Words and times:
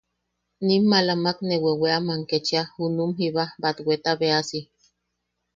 Nim 0.65 0.83
maalamak 0.91 1.37
ne 1.47 1.55
weweaman 1.63 2.21
ketchia 2.29 2.63
junum 2.73 3.11
jiba 3.17 3.43
batwetabeasi. 3.61 4.59